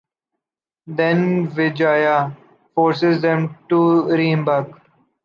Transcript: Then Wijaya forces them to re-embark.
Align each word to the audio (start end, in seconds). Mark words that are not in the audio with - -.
Then 0.87 1.51
Wijaya 1.51 2.35
forces 2.73 3.21
them 3.21 3.55
to 3.69 4.07
re-embark. 4.09 4.71